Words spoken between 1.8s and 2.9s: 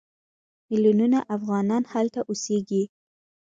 هلته اوسېږي.